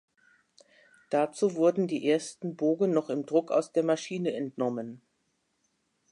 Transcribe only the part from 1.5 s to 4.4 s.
wurden die ersten Bogen noch im Druck aus der Maschine